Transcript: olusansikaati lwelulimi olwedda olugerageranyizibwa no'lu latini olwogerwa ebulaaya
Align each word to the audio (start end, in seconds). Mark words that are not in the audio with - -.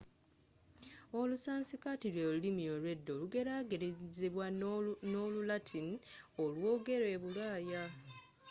olusansikaati 1.19 2.07
lwelulimi 2.13 2.63
olwedda 2.73 3.09
olugerageranyizibwa 3.15 4.45
no'lu 5.13 5.41
latini 5.49 5.95
olwogerwa 6.41 7.09
ebulaaya 7.15 7.83